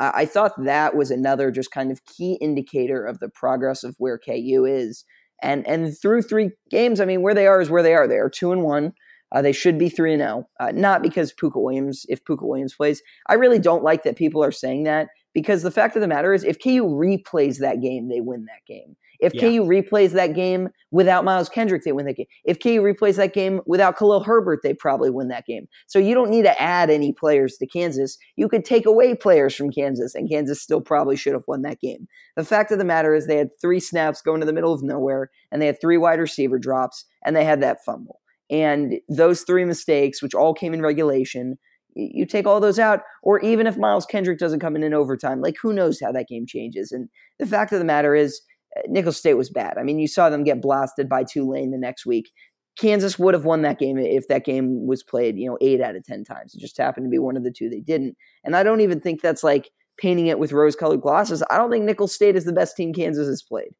[0.00, 4.18] I, thought that was another just kind of key indicator of the progress of where
[4.18, 5.04] KU is.
[5.42, 8.06] And and through three games, I mean, where they are is where they are.
[8.06, 8.92] They are two and one.
[9.30, 10.48] Uh, they should be 3 and 0.
[10.58, 13.02] Uh, not because Pooka Williams, if Pooka Williams plays.
[13.28, 16.32] I really don't like that people are saying that because the fact of the matter
[16.32, 18.96] is, if KU replays that game, they win that game.
[19.20, 19.40] If yeah.
[19.40, 22.26] KU replays that game without Miles Kendrick, they win that game.
[22.44, 25.66] If KU replays that game without Khalil Herbert, they probably win that game.
[25.86, 28.16] So you don't need to add any players to Kansas.
[28.36, 31.80] You could take away players from Kansas, and Kansas still probably should have won that
[31.80, 32.06] game.
[32.36, 34.82] The fact of the matter is, they had three snaps going to the middle of
[34.82, 38.20] nowhere, and they had three wide receiver drops, and they had that fumble.
[38.50, 41.58] And those three mistakes, which all came in regulation,
[41.94, 45.40] you take all those out, or even if Miles Kendrick doesn't come in in overtime,
[45.40, 46.92] like who knows how that game changes.
[46.92, 48.40] And the fact of the matter is,
[48.88, 49.78] Nicholls State was bad.
[49.78, 52.30] I mean, you saw them get blasted by Tulane the next week.
[52.78, 55.96] Kansas would have won that game if that game was played, you know, eight out
[55.96, 56.54] of 10 times.
[56.54, 58.16] It just happened to be one of the two they didn't.
[58.44, 61.42] And I don't even think that's like painting it with rose colored glasses.
[61.50, 63.74] I don't think Nicholls State is the best team Kansas has played.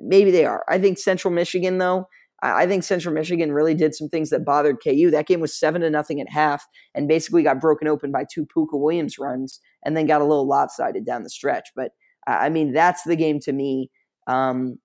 [0.00, 0.64] Maybe they are.
[0.68, 2.06] I think Central Michigan, though,
[2.42, 5.10] I think Central Michigan really did some things that bothered KU.
[5.10, 8.46] That game was seven to nothing at half, and basically got broken open by two
[8.46, 11.70] Pooka Williams runs, and then got a little lopsided down the stretch.
[11.74, 11.92] But
[12.26, 13.90] I mean, that's the game to me.
[14.26, 14.78] Um,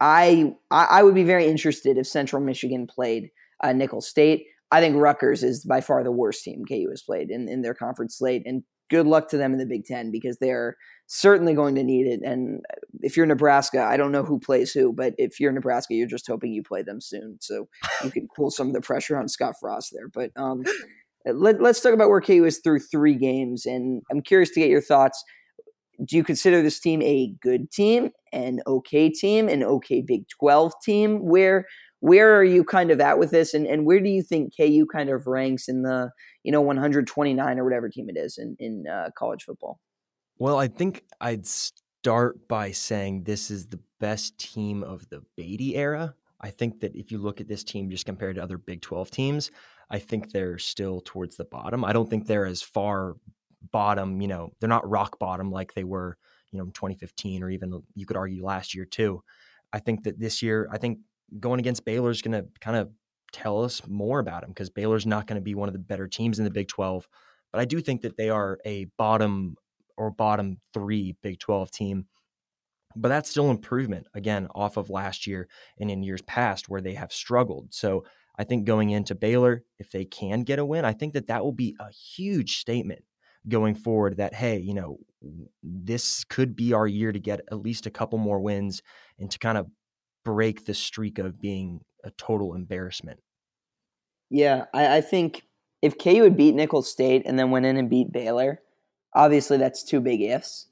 [0.00, 3.30] I I would be very interested if Central Michigan played
[3.62, 4.46] uh, Nicholls State.
[4.70, 7.74] I think Rutgers is by far the worst team KU has played in, in their
[7.74, 10.76] conference slate, and good luck to them in the Big Ten because they're
[11.06, 12.20] certainly going to need it.
[12.22, 12.60] And
[13.00, 16.26] if you're Nebraska, I don't know who plays who, but if you're Nebraska, you're just
[16.26, 17.68] hoping you play them soon so
[18.04, 20.08] you can cool some of the pressure on Scott Frost there.
[20.08, 20.64] But um,
[21.24, 24.70] let, us talk about where KU is through three games, and I'm curious to get
[24.70, 25.22] your thoughts.
[26.04, 30.72] Do you consider this team a good team, an okay team, an okay Big 12
[30.82, 31.26] team?
[31.26, 31.66] Where
[32.00, 34.86] where are you kind of at with this, and, and where do you think KU
[34.92, 36.10] kind of ranks in the
[36.42, 39.80] you know 129 or whatever team it is in in uh, college football?
[40.38, 45.76] Well, I think I'd start by saying this is the best team of the Beaty
[45.76, 46.14] era.
[46.40, 49.10] I think that if you look at this team just compared to other Big 12
[49.10, 49.50] teams,
[49.90, 51.84] I think they're still towards the bottom.
[51.84, 53.16] I don't think they're as far
[53.72, 56.16] bottom, you know, they're not rock bottom like they were,
[56.50, 59.22] you know, in 2015 or even you could argue last year too.
[59.72, 60.98] I think that this year, I think
[61.40, 62.90] going against Baylor is going to kind of
[63.32, 66.06] tell us more about them because Baylor's not going to be one of the better
[66.06, 67.06] teams in the Big 12.
[67.52, 69.56] But I do think that they are a bottom
[69.96, 72.06] or bottom three Big 12 team.
[72.94, 75.48] But that's still improvement, again, off of last year
[75.78, 77.74] and in years past where they have struggled.
[77.74, 78.04] So
[78.38, 81.44] I think going into Baylor, if they can get a win, I think that that
[81.44, 83.04] will be a huge statement
[83.48, 84.98] going forward that, hey, you know,
[85.62, 88.82] this could be our year to get at least a couple more wins
[89.18, 89.66] and to kind of
[90.24, 93.20] break the streak of being a total embarrassment.
[94.30, 95.42] Yeah, I, I think
[95.82, 98.60] if KU would beat Nicholls State and then went in and beat Baylor,
[99.16, 100.66] Obviously, that's two big ifs.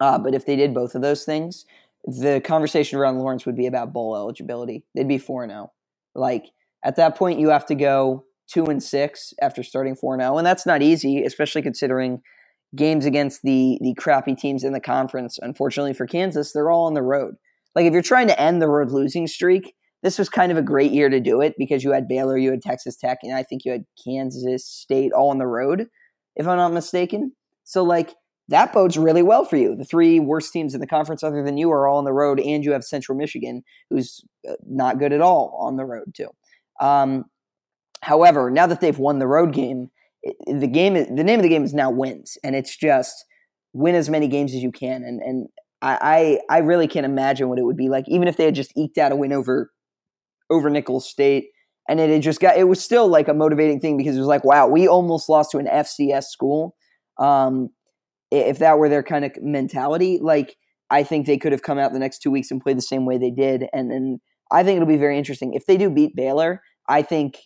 [0.00, 1.66] Uh, but if they did both of those things,
[2.04, 4.84] the conversation around Lawrence would be about bowl eligibility.
[4.94, 5.70] They'd be 4 0.
[6.14, 6.46] Like,
[6.82, 10.38] at that point, you have to go 2 and 6 after starting 4 0.
[10.38, 12.20] And that's not easy, especially considering
[12.74, 15.38] games against the, the crappy teams in the conference.
[15.40, 17.34] Unfortunately for Kansas, they're all on the road.
[17.74, 20.62] Like, if you're trying to end the road losing streak, this was kind of a
[20.62, 23.42] great year to do it because you had Baylor, you had Texas Tech, and I
[23.42, 25.86] think you had Kansas State all on the road,
[26.36, 27.32] if I'm not mistaken.
[27.64, 28.14] So like
[28.48, 29.76] that bodes really well for you.
[29.76, 32.40] The three worst teams in the conference, other than you, are all on the road,
[32.40, 36.28] and you have Central Michigan, who's uh, not good at all on the road too.
[36.80, 37.24] Um,
[38.02, 39.90] however, now that they've won the road game,
[40.46, 43.24] the game, the name of the game is now wins, and it's just
[43.72, 45.02] win as many games as you can.
[45.02, 45.48] And and
[45.80, 48.76] I I, really can't imagine what it would be like, even if they had just
[48.76, 49.72] eked out a win over
[50.50, 51.46] over Nicholls State.
[51.88, 54.28] And it had just got, it was still like a motivating thing because it was
[54.28, 56.76] like, wow, we almost lost to an FCS school
[57.18, 57.70] um,
[58.30, 60.56] if that were their kind of mentality, like
[60.90, 63.04] I think they could have come out the next two weeks and played the same
[63.04, 66.16] way they did, and then I think it'll be very interesting if they do beat
[66.16, 66.62] Baylor.
[66.88, 67.38] I think,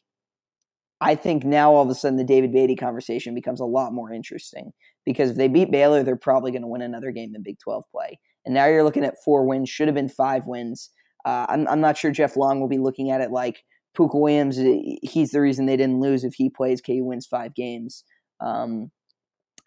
[1.00, 4.12] I think now all of a sudden the David Beaty conversation becomes a lot more
[4.12, 4.72] interesting
[5.04, 7.84] because if they beat Baylor, they're probably going to win another game in Big Twelve
[7.92, 10.90] play, and now you're looking at four wins, should have been five wins.
[11.24, 13.64] Uh, I'm, I'm not sure Jeff Long will be looking at it like
[13.96, 14.58] Pooka Williams.
[15.02, 16.80] He's the reason they didn't lose if he plays.
[16.80, 18.04] KU wins five games.
[18.40, 18.90] Um,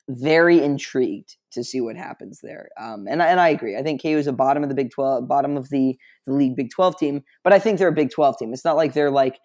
[0.09, 2.69] very intrigued to see what happens there.
[2.79, 3.77] Um, and, and I agree.
[3.77, 6.55] I think KU is a bottom of the Big 12, bottom of the, the league
[6.55, 8.53] Big 12 team, but I think they're a Big 12 team.
[8.53, 9.37] It's not like they're like,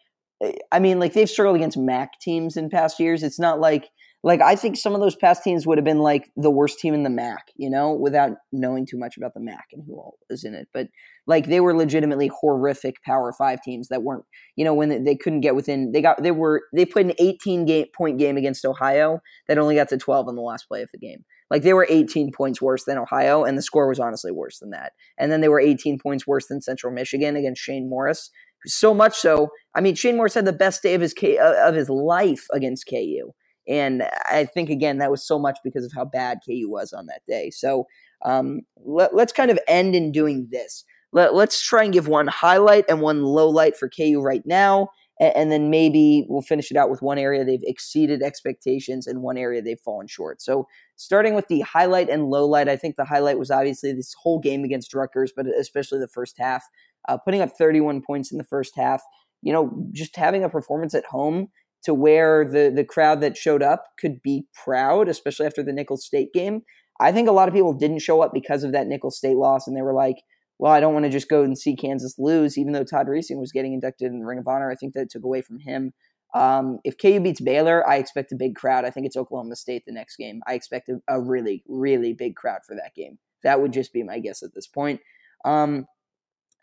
[0.73, 3.23] I mean, like they've struggled against MAC teams in past years.
[3.23, 3.91] It's not like
[4.25, 6.95] like I think some of those past teams would have been like the worst team
[6.95, 10.17] in the MAC, you know, without knowing too much about the MAC and who all
[10.31, 10.67] is in it.
[10.73, 10.89] But
[11.27, 14.25] like they were legitimately horrific Power Five teams that weren't,
[14.57, 15.93] you know, when they couldn't get within.
[15.93, 19.75] They got they were they played an 18 game point game against Ohio that only
[19.75, 21.25] got to 12 in the last play of the game.
[21.51, 24.71] Like they were 18 points worse than Ohio, and the score was honestly worse than
[24.71, 24.93] that.
[25.19, 28.31] And then they were 18 points worse than Central Michigan against Shane Morris.
[28.67, 31.75] So much so, I mean, Shane Morris had the best day of his K, of
[31.75, 33.33] his life against KU
[33.67, 37.07] and I think again that was so much because of how bad KU was on
[37.07, 37.51] that day.
[37.51, 37.87] So
[38.23, 40.85] Um, let, us kind of end in doing this.
[41.13, 44.89] Let, us try and give one highlight and one low light for KU right now,
[45.35, 49.37] and, then maybe we'll finish it out with one area they've exceeded expectations and one
[49.37, 50.43] area they've fallen short.
[50.43, 54.15] So, starting with the highlight and low light, I think the highlight was obviously this
[54.15, 56.65] whole game against Rutgers, but especially the first half,
[57.09, 59.03] uh, putting up 31 points in the first half.
[59.43, 61.49] You know, just having a performance at home
[61.85, 66.05] to where the the crowd that showed up could be proud, especially after the Nicholls
[66.05, 66.63] State game.
[67.01, 69.67] I think a lot of people didn't show up because of that Nicholls State loss,
[69.67, 70.17] and they were like,
[70.59, 73.39] "Well, I don't want to just go and see Kansas lose." Even though Todd Reesing
[73.39, 75.93] was getting inducted in the Ring of Honor, I think that took away from him.
[76.35, 78.85] Um, if KU beats Baylor, I expect a big crowd.
[78.85, 80.43] I think it's Oklahoma State the next game.
[80.47, 83.19] I expect a, a really, really big crowd for that game.
[83.45, 85.01] That would just be my guess at this point.
[85.45, 85.87] Um,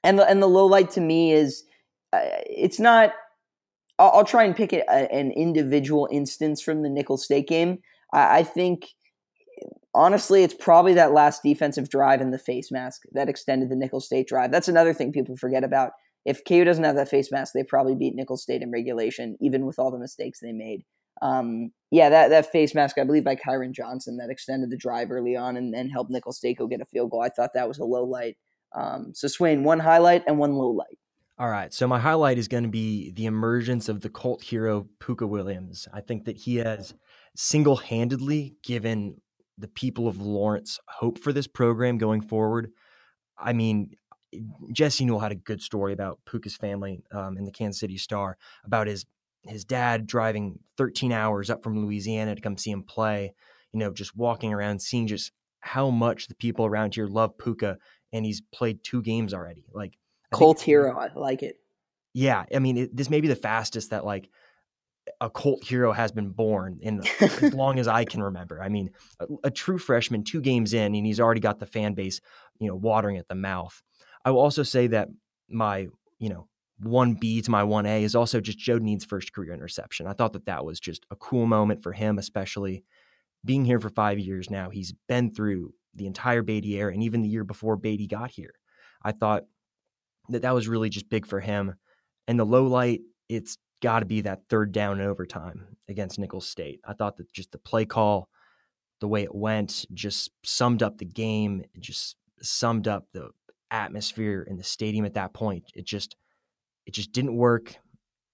[0.04, 1.64] and the and the low light to me is
[2.12, 3.14] uh, it's not
[4.00, 7.80] I'll, I'll try and pick a, an individual instance from the Nicholls State game.
[8.12, 8.88] I, I think
[9.94, 14.06] honestly, it's probably that last defensive drive in the face mask that extended the Nicholls
[14.06, 14.52] State drive.
[14.52, 15.92] That's another thing people forget about.
[16.26, 19.66] If KU doesn't have that face mask, they probably beat Nicholls State in regulation, even
[19.66, 20.84] with all the mistakes they made.
[21.22, 25.12] Um, yeah, that, that face mask, I believe by Kyron Johnson, that extended the drive
[25.12, 27.22] early on and, and helped Nicholls State go get a field goal.
[27.22, 28.38] I thought that was a low light.
[28.74, 30.98] Um, so, Swain, one highlight and one low light.
[31.38, 31.74] All right.
[31.74, 35.88] So my highlight is going to be the emergence of the cult hero Pooka Williams.
[35.92, 36.94] I think that he has
[37.36, 39.20] single-handedly given
[39.58, 42.72] the people of Lawrence hope for this program going forward.
[43.38, 43.96] I mean,
[44.72, 48.38] Jesse Newell had a good story about Pooka's family um, in the Kansas City Star
[48.64, 49.06] about his
[49.44, 53.34] his dad driving 13 hours up from Louisiana to come see him play.
[53.74, 57.78] You know, just walking around, seeing just how much the people around here love Puka,
[58.14, 59.66] and he's played two games already.
[59.74, 59.98] Like
[60.32, 60.98] cult hero.
[60.98, 61.58] I like it.
[62.14, 64.30] Yeah, I mean, it, this may be the fastest that like
[65.20, 68.62] a cult hero has been born in as long as I can remember.
[68.62, 71.94] I mean, a, a, true freshman, two games in, and he's already got the fan
[71.94, 72.22] base,
[72.60, 73.82] you know, watering at the mouth.
[74.24, 75.10] I will also say that
[75.50, 75.88] my,
[76.20, 76.48] you know,
[76.80, 80.08] one B to my one A is also just Joe Dineen's first career interception.
[80.08, 82.84] I thought that that was just a cool moment for him, especially
[83.46, 84.70] being here for five years now.
[84.70, 88.54] He's been through the entire Beaty era and even the year before Beaty got here.
[89.04, 89.44] I thought
[90.30, 91.76] that that was really just big for him.
[92.28, 96.48] And the low light, it's got to be that third down in overtime against Nicholls
[96.48, 96.80] State.
[96.86, 98.30] I thought that just the play call,
[99.00, 101.64] the way it went, just summed up the game.
[101.74, 103.30] It just summed up the
[103.70, 105.66] atmosphere in the stadium at that point.
[105.76, 106.16] It just,
[106.86, 107.76] it just didn't work.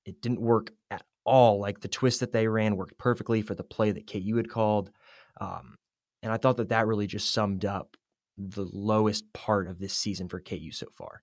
[0.05, 1.59] It didn't work at all.
[1.59, 4.91] Like the twist that they ran worked perfectly for the play that KU had called.
[5.39, 5.75] Um,
[6.23, 7.95] and I thought that that really just summed up
[8.37, 11.21] the lowest part of this season for KU so far.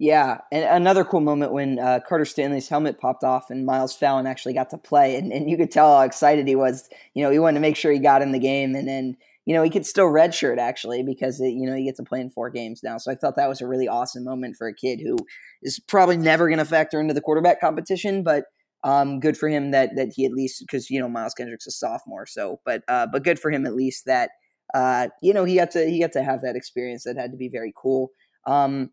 [0.00, 4.26] Yeah, and another cool moment when uh, Carter Stanley's helmet popped off and Miles Fallin
[4.26, 6.88] actually got to play, and, and you could tell how excited he was.
[7.12, 9.52] You know, he wanted to make sure he got in the game, and then you
[9.52, 12.30] know he could still redshirt actually because it, you know he gets to play in
[12.30, 12.96] four games now.
[12.96, 15.18] So I thought that was a really awesome moment for a kid who
[15.62, 18.44] is probably never going to factor into the quarterback competition, but
[18.84, 21.70] um, good for him that that he at least because you know Miles Kendrick's a
[21.70, 24.30] sophomore, so but uh, but good for him at least that
[24.72, 27.36] uh, you know he got to he got to have that experience that had to
[27.36, 28.08] be very cool.
[28.46, 28.92] Um,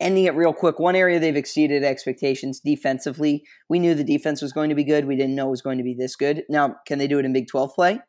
[0.00, 3.44] ending it real quick, one area they've exceeded expectations defensively.
[3.68, 5.06] We knew the defense was going to be good.
[5.06, 6.44] We didn't know it was going to be this good.
[6.48, 8.00] Now, can they do it in Big 12 play?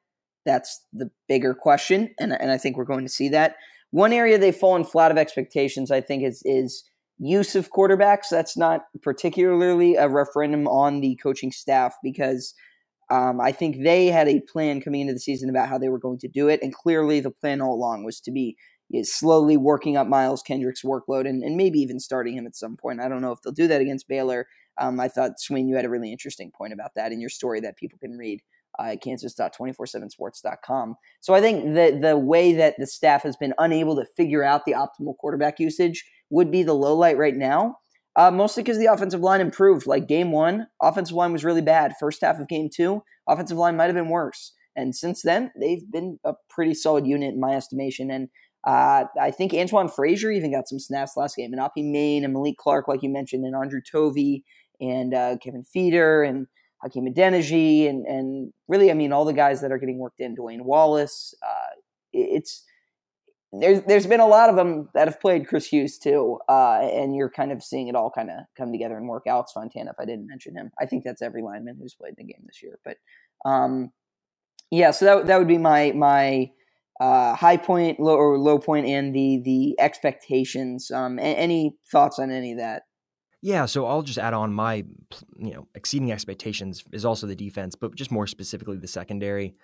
[0.45, 3.56] That's the bigger question, and, and I think we're going to see that.
[3.91, 6.84] One area they've fallen flat of expectations, I think, is is
[7.19, 8.30] use of quarterbacks.
[8.32, 12.56] That's not particularly a referendum on the coaching staff because
[13.12, 15.99] um, I think they had a plan coming into the season about how they were
[15.99, 18.58] going to do it, and clearly the plan all along was to be
[19.04, 22.99] slowly working up Miles Kendrick's workload and, and maybe even starting him at some point.
[22.99, 24.47] I don't know if they'll do that against Baylor.
[24.77, 27.60] Um, I thought, Swain, you had a really interesting point about that in your story
[27.62, 28.41] that people can read
[28.80, 30.95] uh, at kansas.247sports.com.
[31.19, 34.65] So I think the, the way that the staff has been unable to figure out
[34.65, 37.77] the optimal quarterback usage would be the low light right now.
[38.17, 39.88] Uh, mostly because the offensive line improved.
[39.88, 41.93] Like game one, offensive line was really bad.
[41.97, 44.54] First half of game two, offensive line might have been worse.
[44.75, 48.12] And since then, they've been a pretty solid unit in my estimation.
[48.12, 48.30] And
[48.63, 52.34] uh, I think Antione Frazier even got some snaps last game, and Api Mane and
[52.34, 54.43] Malik Clark, like you mentioned, and Andru Tovi
[54.80, 56.47] and uh, Kevin Feterik and
[56.84, 60.36] Hakeem Adeniji, and and really, I mean, all the guys that are getting worked in,
[60.36, 61.34] Dwayne Wallace.
[61.43, 61.76] Uh,
[62.13, 62.63] it's
[63.54, 67.15] there's there's been a lot of them that have played Chris Hughes too, uh, and
[67.15, 69.24] you're kind of seeing it all kind of come together and work.
[69.28, 72.24] Alex Fontana, if I didn't mention him, I think that's every lineman who's played the
[72.24, 72.80] game this year.
[72.86, 72.97] But
[73.43, 73.91] um,
[74.69, 76.52] yeah, so that that would be my my
[77.02, 80.91] uh, high point, low or low point, and the the expectations.
[80.91, 82.83] Um, a- any thoughts on any of that?
[83.41, 84.85] Yeah, so I'll just add on my,
[85.35, 89.56] you know, exceeding expectations is also the defense, but just more specifically the secondary.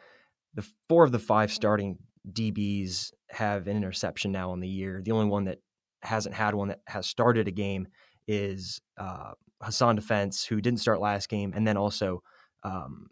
[0.56, 2.00] The four of the five starting
[2.32, 5.04] DBs have an interception now on the year.
[5.06, 5.60] The only one that
[6.02, 7.88] hasn't had one that has started a game
[8.28, 9.34] is uh,
[9.64, 12.24] Hasan Defense, who didn't start last game, and then also
[12.64, 13.08] um,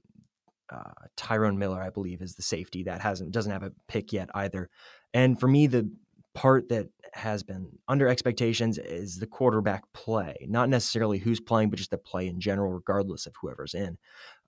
[0.76, 4.30] uh, Tyrone Miller, I believe, is the safety that hasn't doesn't have a pick yet
[4.34, 4.70] either.
[5.14, 5.90] And for me, the
[6.34, 11.78] part that has been under expectations is the quarterback play, not necessarily who's playing, but
[11.78, 13.98] just the play in general, regardless of whoever's in.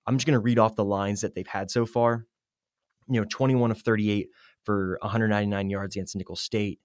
[0.06, 2.26] I'm just going to read off the lines that they've had so far.
[3.10, 4.30] You know, 21 of 38
[4.64, 6.80] for 199 yards against Nicholls State,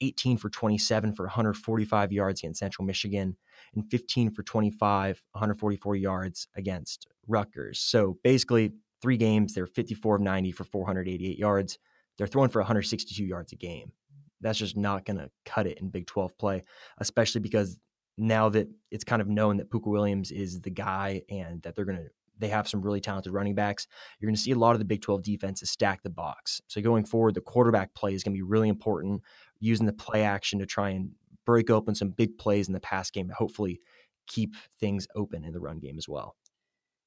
[0.00, 3.36] 18 for 27 for 145 yards against Central Michigan,
[3.74, 7.80] and 15 for 25, 144 yards against Rutgers.
[7.80, 8.72] So basically,
[9.04, 11.78] three games, they're 54 of 90 for 488 yards.
[12.16, 13.92] They're throwing for 162 yards a game.
[14.40, 16.64] That's just not going to cut it in Big 12 play,
[16.96, 17.78] especially because
[18.16, 21.84] now that it's kind of known that Pooka Williams is the guy and that they're
[21.84, 23.86] going to they have some really talented running backs.
[24.18, 26.62] You're going to see a lot of the Big 12 defenses stack the box.
[26.66, 29.20] So going forward, the quarterback play is going to be really important,
[29.60, 31.10] using the play action to try and
[31.44, 33.80] break open some big plays in the pass game hopefully
[34.26, 36.36] keep things open in the run game as well.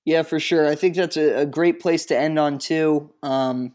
[0.08, 0.66] Yeah, for sure.
[0.66, 3.12] I think that's a, a great place to end on too.
[3.22, 3.74] Um,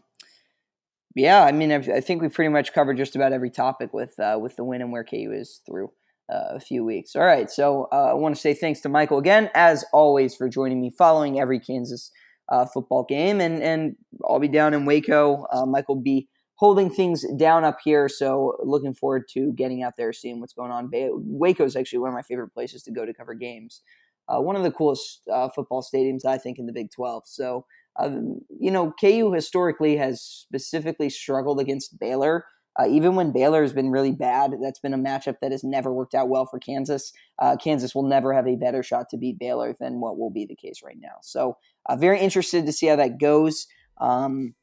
[1.15, 4.19] yeah, I mean, I've, i think we pretty much covered just about every topic with
[4.19, 5.91] uh, with the win and where KU is through
[6.33, 7.15] uh, a few weeks.
[7.15, 10.49] All right, so uh, I want to say thanks to Michael again, as always, for
[10.49, 12.09] joining me following every Kansas
[12.49, 13.95] uh, football game, and and
[14.27, 15.45] I'll be down in Waco.
[15.53, 20.11] Uh, Michael be holding things down up here, so looking forward to getting out there,
[20.11, 20.89] seeing what's going on.
[20.91, 23.83] Waco is actually one of my favorite places to go to cover games.
[24.27, 25.21] Uh, one of the coolest
[25.53, 27.23] football stadiums, I think, in the Big Twelve.
[27.25, 27.65] So
[27.99, 32.45] um, you know, KU historically has specifically struggled against Baylor.
[32.79, 35.93] Uh, even when Baylor has been really bad, that's been a matchup that has never
[35.93, 37.13] worked out well for Kansas.
[37.37, 40.45] Uh, Kansas will never have a better shot to beat Baylor than what will be
[40.45, 41.17] the case right now.
[41.21, 41.57] So,
[41.87, 43.67] uh, very interested to see how that goes.
[43.99, 44.55] Um,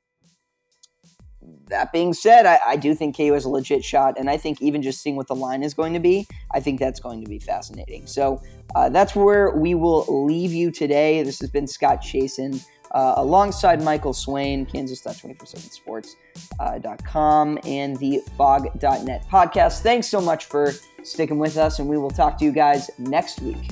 [1.69, 4.61] that being said, I, I, do think KU has a legit shot, and I think
[4.61, 7.29] even just seeing what the line is going to be, I think that's going to
[7.29, 8.07] be fascinating.
[8.07, 8.43] So
[8.75, 11.23] uh, that's where we will leave you today.
[11.23, 19.81] This has been Scott Chasen uh, alongside Michael Swain, Kansas.247sports.com, uh, and the Phog.net podcast.
[19.81, 20.73] Thanks so much for
[21.03, 23.71] sticking with us, and we will talk to you guys next week.